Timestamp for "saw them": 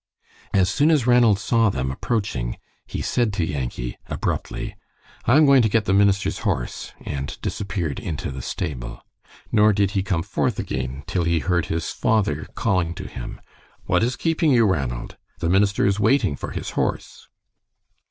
1.37-1.91